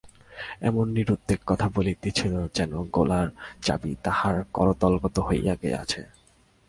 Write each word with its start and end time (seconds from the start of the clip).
এমন 0.61 0.85
নিরুদ্বেগে 0.95 1.45
কথা 1.47 1.67
বলিতেছিল 1.75 2.33
যেন 2.57 2.71
গোলার 2.91 3.27
চাবি 3.63 3.91
তাহার 4.03 4.35
করতলগত 4.53 5.15
হইয়া 5.19 5.53
গিয়াছে। 5.61 6.01